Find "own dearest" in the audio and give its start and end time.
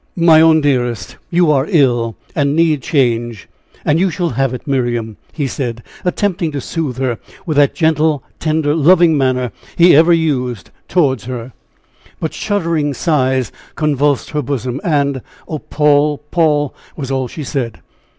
0.41-1.17